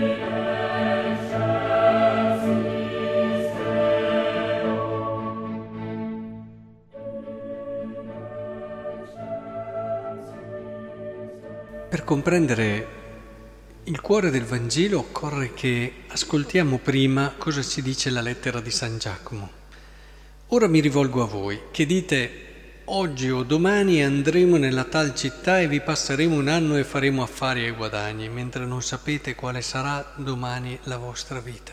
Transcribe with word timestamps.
Per 0.00 0.08
comprendere 12.04 12.86
il 13.84 14.00
cuore 14.00 14.30
del 14.30 14.44
Vangelo 14.44 15.00
occorre 15.00 15.52
che 15.52 15.92
ascoltiamo 16.06 16.78
prima 16.78 17.34
cosa 17.36 17.60
ci 17.60 17.82
dice 17.82 18.08
la 18.08 18.22
lettera 18.22 18.60
di 18.60 18.70
San 18.70 18.96
Giacomo. 18.96 19.50
Ora 20.48 20.66
mi 20.66 20.80
rivolgo 20.80 21.22
a 21.22 21.26
voi 21.26 21.60
che 21.70 21.84
dite 21.84 22.49
oggi 22.92 23.30
o 23.30 23.44
domani 23.44 24.02
andremo 24.02 24.56
nella 24.56 24.82
tal 24.82 25.14
città 25.14 25.60
e 25.60 25.68
vi 25.68 25.80
passeremo 25.80 26.34
un 26.34 26.48
anno 26.48 26.76
e 26.76 26.82
faremo 26.82 27.22
affari 27.22 27.64
e 27.64 27.70
guadagni, 27.70 28.28
mentre 28.28 28.64
non 28.64 28.82
sapete 28.82 29.36
quale 29.36 29.62
sarà 29.62 30.12
domani 30.16 30.76
la 30.84 30.96
vostra 30.96 31.38
vita. 31.38 31.72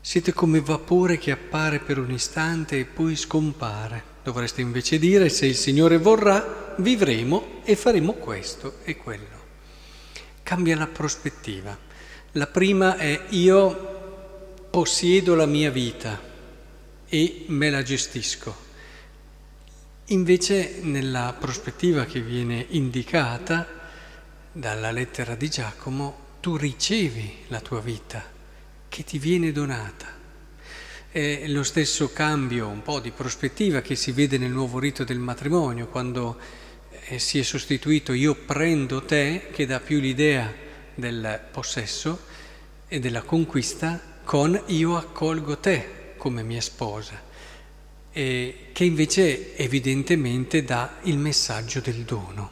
Siete 0.00 0.32
come 0.32 0.60
vapore 0.60 1.18
che 1.18 1.32
appare 1.32 1.80
per 1.80 1.98
un 1.98 2.12
istante 2.12 2.78
e 2.78 2.84
poi 2.84 3.16
scompare. 3.16 4.02
Dovreste 4.22 4.60
invece 4.60 4.98
dire 4.98 5.28
se 5.28 5.46
il 5.46 5.56
Signore 5.56 5.98
vorrà, 5.98 6.74
vivremo 6.78 7.60
e 7.64 7.74
faremo 7.74 8.12
questo 8.12 8.76
e 8.84 8.96
quello. 8.96 9.38
Cambia 10.42 10.76
la 10.76 10.86
prospettiva. 10.86 11.76
La 12.32 12.46
prima 12.46 12.96
è 12.96 13.24
io 13.30 14.68
possiedo 14.70 15.34
la 15.34 15.46
mia 15.46 15.70
vita 15.70 16.18
e 17.08 17.44
me 17.48 17.70
la 17.70 17.82
gestisco. 17.82 18.69
Invece 20.10 20.80
nella 20.82 21.36
prospettiva 21.38 22.04
che 22.04 22.20
viene 22.20 22.66
indicata 22.70 23.64
dalla 24.50 24.90
lettera 24.90 25.36
di 25.36 25.48
Giacomo, 25.48 26.38
tu 26.40 26.56
ricevi 26.56 27.44
la 27.46 27.60
tua 27.60 27.80
vita 27.80 28.20
che 28.88 29.04
ti 29.04 29.20
viene 29.20 29.52
donata. 29.52 30.08
È 31.08 31.46
lo 31.46 31.62
stesso 31.62 32.12
cambio 32.12 32.66
un 32.66 32.82
po' 32.82 32.98
di 32.98 33.12
prospettiva 33.12 33.82
che 33.82 33.94
si 33.94 34.10
vede 34.10 34.36
nel 34.36 34.50
nuovo 34.50 34.80
rito 34.80 35.04
del 35.04 35.20
matrimonio, 35.20 35.86
quando 35.86 36.38
eh, 37.06 37.20
si 37.20 37.38
è 37.38 37.42
sostituito 37.42 38.12
io 38.12 38.34
prendo 38.34 39.04
te, 39.04 39.50
che 39.52 39.64
dà 39.64 39.78
più 39.78 40.00
l'idea 40.00 40.52
del 40.92 41.40
possesso 41.52 42.24
e 42.88 42.98
della 42.98 43.22
conquista, 43.22 44.18
con 44.24 44.60
io 44.66 44.96
accolgo 44.96 45.58
te 45.58 46.14
come 46.16 46.42
mia 46.42 46.60
sposa, 46.60 47.28
e 48.12 48.68
che 48.72 48.84
invece 48.84 49.56
evidentemente 49.56 50.64
dà 50.64 50.96
il 51.02 51.18
messaggio 51.18 51.80
del 51.80 52.02
dono. 52.02 52.50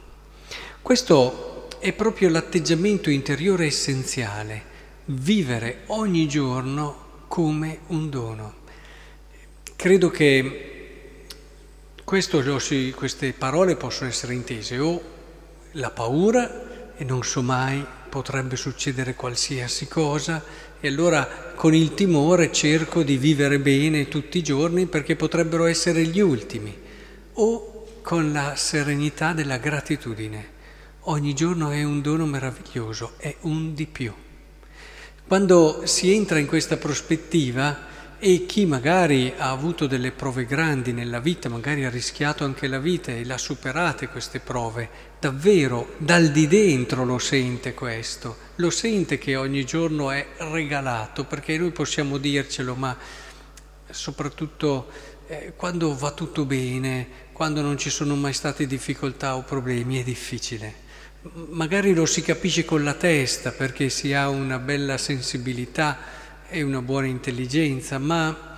Questo 0.81 1.67
è 1.79 1.93
proprio 1.93 2.29
l'atteggiamento 2.29 3.09
interiore 3.09 3.65
essenziale 3.65 4.63
vivere 5.05 5.83
ogni 5.87 6.27
giorno 6.27 7.07
come 7.27 7.79
un 7.87 8.09
dono. 8.09 8.53
Credo 9.75 10.09
che 10.09 11.25
questo, 12.03 12.43
queste 12.95 13.33
parole 13.33 13.75
possono 13.75 14.09
essere 14.09 14.33
intese 14.33 14.77
o 14.79 15.01
la 15.73 15.91
paura 15.91 16.95
e 16.95 17.03
non 17.03 17.23
so 17.23 17.41
mai, 17.41 17.85
potrebbe 18.09 18.55
succedere 18.55 19.15
qualsiasi 19.15 19.87
cosa 19.87 20.43
e 20.79 20.87
allora 20.87 21.53
con 21.55 21.73
il 21.73 21.93
timore 21.93 22.51
cerco 22.51 23.03
di 23.03 23.17
vivere 23.17 23.59
bene 23.59 24.07
tutti 24.07 24.37
i 24.37 24.43
giorni 24.43 24.85
perché 24.85 25.15
potrebbero 25.15 25.65
essere 25.65 26.05
gli 26.05 26.19
ultimi 26.19 26.75
o 27.33 27.85
con 28.01 28.31
la 28.31 28.55
serenità 28.55 29.33
della 29.33 29.57
gratitudine. 29.57 30.57
Ogni 31.03 31.33
giorno 31.33 31.71
è 31.71 31.83
un 31.83 32.01
dono 32.01 32.25
meraviglioso, 32.25 33.13
è 33.17 33.35
un 33.41 33.73
di 33.73 33.85
più. 33.87 34.13
Quando 35.27 35.81
si 35.85 36.13
entra 36.13 36.39
in 36.39 36.47
questa 36.47 36.77
prospettiva 36.77 37.87
e 38.19 38.45
chi 38.45 38.65
magari 38.65 39.33
ha 39.37 39.49
avuto 39.49 39.87
delle 39.87 40.11
prove 40.11 40.45
grandi 40.45 40.91
nella 40.91 41.19
vita, 41.19 41.47
magari 41.47 41.85
ha 41.85 41.89
rischiato 41.89 42.43
anche 42.43 42.67
la 42.67 42.77
vita 42.77 43.11
e 43.13 43.23
l'ha 43.23 43.37
superate 43.37 44.09
queste 44.09 44.41
prove, 44.41 44.89
davvero 45.19 45.93
dal 45.97 46.29
di 46.29 46.45
dentro 46.47 47.05
lo 47.05 47.17
sente 47.17 47.73
questo, 47.73 48.35
lo 48.55 48.69
sente 48.69 49.17
che 49.17 49.37
ogni 49.37 49.63
giorno 49.63 50.11
è 50.11 50.27
regalato, 50.37 51.23
perché 51.23 51.57
noi 51.57 51.71
possiamo 51.71 52.17
dircelo, 52.17 52.75
ma 52.75 52.95
soprattutto 53.89 54.87
eh, 55.27 55.53
quando 55.55 55.95
va 55.95 56.11
tutto 56.11 56.43
bene, 56.43 57.07
quando 57.31 57.61
non 57.61 57.77
ci 57.77 57.89
sono 57.89 58.15
mai 58.15 58.33
state 58.33 58.67
difficoltà 58.67 59.37
o 59.37 59.43
problemi, 59.43 59.97
è 59.97 60.03
difficile. 60.03 60.87
Magari 61.49 61.93
lo 61.93 62.05
si 62.05 62.21
capisce 62.21 62.65
con 62.65 62.83
la 62.83 62.95
testa 62.95 63.51
perché 63.51 63.89
si 63.89 64.13
ha 64.13 64.27
una 64.27 64.57
bella 64.57 64.97
sensibilità 64.97 65.97
e 66.49 66.61
una 66.63 66.81
buona 66.81 67.07
intelligenza, 67.07 67.97
ma 67.97 68.57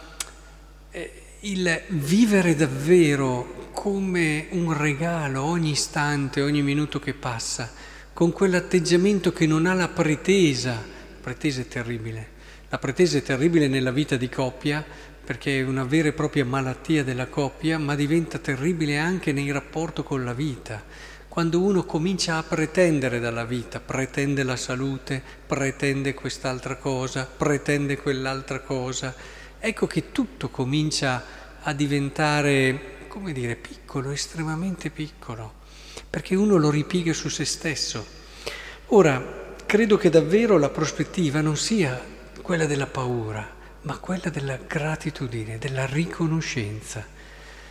eh, 0.91 1.11
il 1.41 1.81
vivere 1.89 2.55
davvero 2.55 3.69
come 3.73 4.47
un 4.51 4.77
regalo 4.77 5.43
ogni 5.43 5.71
istante, 5.71 6.41
ogni 6.41 6.61
minuto 6.61 6.99
che 6.99 7.13
passa, 7.13 7.71
con 8.13 8.31
quell'atteggiamento 8.31 9.33
che 9.33 9.45
non 9.45 9.65
ha 9.65 9.73
la 9.73 9.87
pretesa, 9.87 10.71
la 10.71 11.19
pretesa 11.21 11.61
è 11.61 11.67
terribile, 11.67 12.27
la 12.69 12.77
pretesa 12.77 13.17
è 13.17 13.23
terribile 13.23 13.67
nella 13.67 13.91
vita 13.91 14.15
di 14.15 14.29
coppia 14.29 14.85
perché 15.23 15.59
è 15.59 15.63
una 15.63 15.83
vera 15.83 16.09
e 16.09 16.13
propria 16.13 16.43
malattia 16.43 17.03
della 17.03 17.27
coppia, 17.27 17.77
ma 17.77 17.95
diventa 17.95 18.37
terribile 18.37 18.97
anche 18.97 19.31
nei 19.31 19.51
rapporti 19.51 20.03
con 20.03 20.25
la 20.25 20.33
vita 20.33 20.83
quando 21.31 21.61
uno 21.61 21.85
comincia 21.85 22.35
a 22.35 22.43
pretendere 22.43 23.21
dalla 23.21 23.45
vita, 23.45 23.79
pretende 23.79 24.43
la 24.43 24.57
salute, 24.57 25.23
pretende 25.47 26.13
quest'altra 26.13 26.75
cosa, 26.75 27.25
pretende 27.25 27.95
quell'altra 27.95 28.59
cosa, 28.59 29.15
ecco 29.57 29.87
che 29.87 30.11
tutto 30.11 30.49
comincia 30.49 31.23
a 31.61 31.71
diventare, 31.71 33.07
come 33.07 33.31
dire, 33.31 33.55
piccolo, 33.55 34.11
estremamente 34.11 34.89
piccolo, 34.89 35.53
perché 36.09 36.35
uno 36.35 36.57
lo 36.57 36.69
ripiega 36.69 37.13
su 37.13 37.29
se 37.29 37.45
stesso. 37.45 38.05
Ora, 38.87 39.55
credo 39.65 39.95
che 39.95 40.09
davvero 40.09 40.57
la 40.57 40.69
prospettiva 40.69 41.39
non 41.39 41.55
sia 41.55 41.97
quella 42.41 42.65
della 42.65 42.87
paura, 42.87 43.49
ma 43.83 43.97
quella 43.99 44.29
della 44.29 44.57
gratitudine, 44.57 45.57
della 45.57 45.85
riconoscenza. 45.85 47.07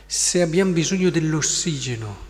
Se 0.06 0.41
abbiamo 0.41 0.72
bisogno 0.72 1.10
dell'ossigeno, 1.10 2.30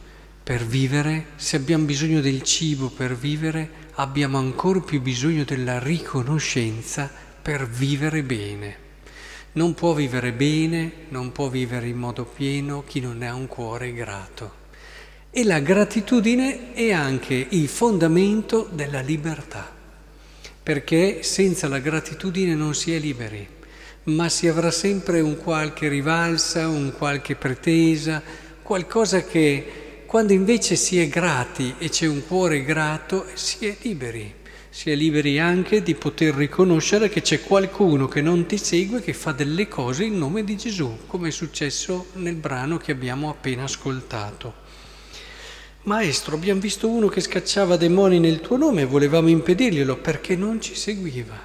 per 0.50 0.66
vivere, 0.66 1.26
se 1.36 1.54
abbiamo 1.54 1.84
bisogno 1.84 2.20
del 2.20 2.42
cibo 2.42 2.88
per 2.88 3.16
vivere, 3.16 3.70
abbiamo 3.92 4.36
ancora 4.36 4.80
più 4.80 5.00
bisogno 5.00 5.44
della 5.44 5.78
riconoscenza 5.78 7.08
per 7.40 7.68
vivere 7.68 8.24
bene. 8.24 8.76
Non 9.52 9.74
può 9.74 9.92
vivere 9.94 10.32
bene, 10.32 10.92
non 11.10 11.30
può 11.30 11.48
vivere 11.48 11.86
in 11.86 11.98
modo 11.98 12.24
pieno 12.24 12.82
chi 12.84 12.98
non 12.98 13.22
ha 13.22 13.32
un 13.32 13.46
cuore 13.46 13.92
grato. 13.92 14.54
E 15.30 15.44
la 15.44 15.60
gratitudine 15.60 16.72
è 16.72 16.90
anche 16.90 17.46
il 17.50 17.68
fondamento 17.68 18.68
della 18.72 19.02
libertà, 19.02 19.72
perché 20.60 21.22
senza 21.22 21.68
la 21.68 21.78
gratitudine 21.78 22.56
non 22.56 22.74
si 22.74 22.92
è 22.92 22.98
liberi, 22.98 23.46
ma 24.06 24.28
si 24.28 24.48
avrà 24.48 24.72
sempre 24.72 25.20
un 25.20 25.36
qualche 25.36 25.86
rivalsa, 25.86 26.66
un 26.66 26.92
qualche 26.98 27.36
pretesa, 27.36 28.20
qualcosa 28.62 29.22
che 29.22 29.79
quando 30.10 30.32
invece 30.32 30.74
si 30.74 30.98
è 30.98 31.06
grati 31.06 31.76
e 31.78 31.88
c'è 31.88 32.08
un 32.08 32.26
cuore 32.26 32.64
grato, 32.64 33.26
si 33.34 33.64
è 33.68 33.76
liberi. 33.82 34.34
Si 34.68 34.90
è 34.90 34.96
liberi 34.96 35.38
anche 35.38 35.84
di 35.84 35.94
poter 35.94 36.34
riconoscere 36.34 37.08
che 37.08 37.22
c'è 37.22 37.40
qualcuno 37.44 38.08
che 38.08 38.20
non 38.20 38.44
ti 38.44 38.58
segue, 38.58 39.02
che 39.02 39.12
fa 39.12 39.30
delle 39.30 39.68
cose 39.68 40.02
in 40.02 40.18
nome 40.18 40.42
di 40.42 40.56
Gesù, 40.56 41.06
come 41.06 41.28
è 41.28 41.30
successo 41.30 42.06
nel 42.14 42.34
brano 42.34 42.76
che 42.76 42.90
abbiamo 42.90 43.30
appena 43.30 43.62
ascoltato. 43.62 44.52
Maestro, 45.82 46.34
abbiamo 46.34 46.60
visto 46.60 46.88
uno 46.88 47.06
che 47.06 47.20
scacciava 47.20 47.76
demoni 47.76 48.18
nel 48.18 48.40
tuo 48.40 48.56
nome 48.56 48.80
e 48.80 48.86
volevamo 48.86 49.28
impedirglielo 49.28 49.98
perché 49.98 50.34
non 50.34 50.60
ci 50.60 50.74
seguiva. 50.74 51.38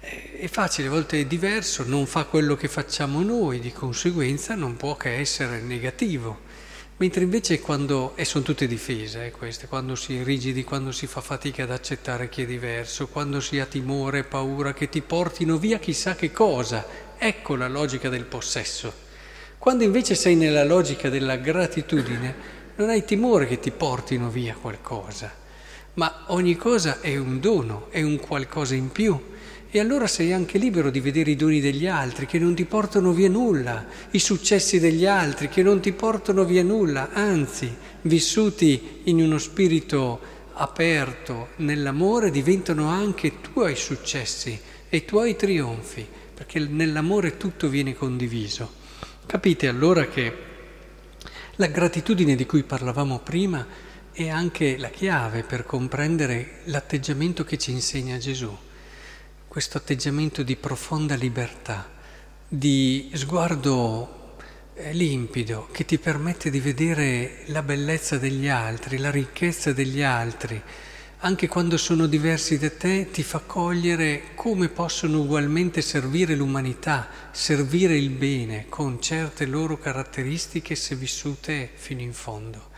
È 0.00 0.48
facile, 0.48 0.88
a 0.88 0.90
volte 0.90 1.18
è 1.18 1.24
diverso, 1.24 1.82
non 1.86 2.04
fa 2.04 2.24
quello 2.24 2.56
che 2.56 2.68
facciamo 2.68 3.22
noi, 3.22 3.58
di 3.58 3.72
conseguenza 3.72 4.54
non 4.54 4.76
può 4.76 4.98
che 4.98 5.14
essere 5.14 5.62
negativo. 5.62 6.52
Mentre 6.96 7.24
invece 7.24 7.58
quando, 7.58 8.12
e 8.14 8.24
sono 8.24 8.44
tutte 8.44 8.68
difese 8.68 9.26
eh, 9.26 9.30
queste, 9.32 9.66
quando 9.66 9.96
si 9.96 10.16
è 10.16 10.22
rigidi, 10.22 10.62
quando 10.62 10.92
si 10.92 11.08
fa 11.08 11.20
fatica 11.20 11.64
ad 11.64 11.72
accettare 11.72 12.28
chi 12.28 12.42
è 12.42 12.46
diverso, 12.46 13.08
quando 13.08 13.40
si 13.40 13.58
ha 13.58 13.66
timore, 13.66 14.22
paura 14.22 14.72
che 14.72 14.88
ti 14.88 15.00
portino 15.02 15.56
via 15.56 15.80
chissà 15.80 16.14
che 16.14 16.30
cosa, 16.30 16.86
ecco 17.18 17.56
la 17.56 17.66
logica 17.66 18.08
del 18.08 18.22
possesso. 18.22 18.92
Quando 19.58 19.82
invece 19.82 20.14
sei 20.14 20.36
nella 20.36 20.62
logica 20.62 21.08
della 21.08 21.34
gratitudine, 21.34 22.34
non 22.76 22.90
hai 22.90 23.04
timore 23.04 23.48
che 23.48 23.58
ti 23.58 23.72
portino 23.72 24.28
via 24.28 24.54
qualcosa, 24.54 25.34
ma 25.94 26.26
ogni 26.28 26.54
cosa 26.54 27.00
è 27.00 27.16
un 27.16 27.40
dono, 27.40 27.88
è 27.90 28.02
un 28.02 28.20
qualcosa 28.20 28.76
in 28.76 28.92
più 28.92 29.32
e 29.74 29.80
allora 29.80 30.06
sei 30.06 30.32
anche 30.32 30.56
libero 30.56 30.88
di 30.88 31.00
vedere 31.00 31.32
i 31.32 31.34
doni 31.34 31.60
degli 31.60 31.88
altri 31.88 32.26
che 32.26 32.38
non 32.38 32.54
ti 32.54 32.64
portano 32.64 33.10
via 33.10 33.28
nulla, 33.28 33.84
i 34.12 34.20
successi 34.20 34.78
degli 34.78 35.04
altri 35.04 35.48
che 35.48 35.64
non 35.64 35.80
ti 35.80 35.90
portano 35.90 36.44
via 36.44 36.62
nulla, 36.62 37.10
anzi, 37.12 37.74
vissuti 38.02 39.00
in 39.02 39.20
uno 39.20 39.36
spirito 39.36 40.20
aperto 40.52 41.48
nell'amore 41.56 42.30
diventano 42.30 42.86
anche 42.86 43.40
tuoi 43.40 43.74
successi 43.74 44.56
e 44.88 45.04
tuoi 45.04 45.34
trionfi, 45.34 46.06
perché 46.32 46.60
nell'amore 46.60 47.36
tutto 47.36 47.68
viene 47.68 47.96
condiviso. 47.96 48.74
Capite 49.26 49.66
allora 49.66 50.06
che 50.06 50.36
la 51.56 51.66
gratitudine 51.66 52.36
di 52.36 52.46
cui 52.46 52.62
parlavamo 52.62 53.18
prima 53.18 53.66
è 54.12 54.28
anche 54.28 54.78
la 54.78 54.90
chiave 54.90 55.42
per 55.42 55.64
comprendere 55.64 56.60
l'atteggiamento 56.66 57.42
che 57.42 57.58
ci 57.58 57.72
insegna 57.72 58.18
Gesù, 58.18 58.56
questo 59.54 59.78
atteggiamento 59.78 60.42
di 60.42 60.56
profonda 60.56 61.14
libertà, 61.14 61.88
di 62.48 63.08
sguardo 63.14 64.34
eh, 64.74 64.92
limpido 64.92 65.68
che 65.70 65.84
ti 65.84 65.96
permette 65.96 66.50
di 66.50 66.58
vedere 66.58 67.44
la 67.46 67.62
bellezza 67.62 68.18
degli 68.18 68.48
altri, 68.48 68.98
la 68.98 69.12
ricchezza 69.12 69.72
degli 69.72 70.02
altri, 70.02 70.60
anche 71.18 71.46
quando 71.46 71.76
sono 71.76 72.06
diversi 72.06 72.58
da 72.58 72.68
te, 72.68 73.12
ti 73.12 73.22
fa 73.22 73.42
cogliere 73.46 74.34
come 74.34 74.70
possono 74.70 75.20
ugualmente 75.20 75.82
servire 75.82 76.34
l'umanità, 76.34 77.08
servire 77.30 77.96
il 77.96 78.10
bene 78.10 78.66
con 78.68 79.00
certe 79.00 79.46
loro 79.46 79.78
caratteristiche 79.78 80.74
se 80.74 80.96
vissute 80.96 81.70
fino 81.74 82.00
in 82.00 82.12
fondo. 82.12 82.72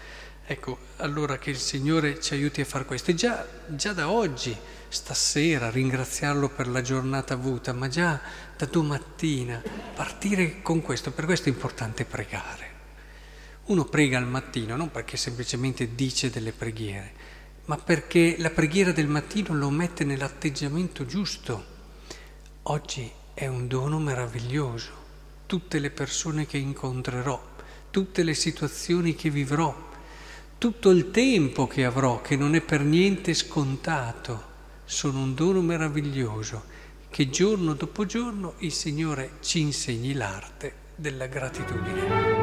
Ecco, 0.48 0.78
allora 0.98 1.38
che 1.38 1.50
il 1.50 1.58
Signore 1.58 2.20
ci 2.20 2.32
aiuti 2.32 2.60
a 2.60 2.64
fare 2.64 2.84
questo. 2.84 3.10
E 3.10 3.14
già, 3.14 3.44
già 3.66 3.93
da 3.93 4.08
oggi, 4.08 4.56
stasera, 4.87 5.70
ringraziarlo 5.70 6.48
per 6.48 6.69
la 6.69 6.82
giornata 6.82 7.34
avuta, 7.34 7.72
ma 7.72 7.88
già 7.88 8.20
da 8.56 8.66
domattina 8.66 9.60
partire 9.93 10.62
con 10.62 10.82
questo. 10.82 11.10
Per 11.10 11.25
questo 11.25 11.48
è 11.48 11.52
importante 11.52 12.04
pregare. 12.04 12.75
Uno 13.64 13.87
prega 13.87 14.19
al 14.19 14.28
mattino, 14.28 14.76
non 14.76 14.93
perché 14.93 15.16
semplicemente 15.16 15.96
dice 15.96 16.31
delle 16.31 16.52
preghiere, 16.52 17.12
ma 17.64 17.76
perché 17.76 18.37
la 18.38 18.50
preghiera 18.50 18.93
del 18.93 19.08
mattino 19.08 19.52
lo 19.52 19.69
mette 19.70 20.04
nell'atteggiamento 20.04 21.04
giusto. 21.06 21.75
Oggi 22.62 23.10
è 23.34 23.48
un 23.48 23.66
dono 23.66 23.98
meraviglioso. 23.98 24.93
Tutte 25.46 25.81
le 25.81 25.90
persone 25.90 26.46
che 26.46 26.56
incontrerò, 26.56 27.43
tutte 27.90 28.22
le 28.22 28.34
situazioni 28.34 29.16
che 29.16 29.31
vivrò, 29.31 29.94
tutto 30.58 30.91
il 30.91 31.11
tempo 31.11 31.67
che 31.67 31.85
avrò, 31.85 32.20
che 32.20 32.37
non 32.37 32.55
è 32.55 32.61
per 32.61 32.81
niente 32.81 33.35
scontato, 33.35 34.55
sono 34.85 35.20
un 35.20 35.35
dono 35.35 35.61
meraviglioso 35.61 36.75
che 37.11 37.29
giorno 37.29 37.75
dopo 37.75 38.06
giorno 38.06 38.55
il 38.58 38.73
Signore 38.73 39.32
ci 39.41 39.61
insegni 39.61 40.12
l'arte 40.12 40.75
della 40.97 41.26
gratitudine. 41.26 42.35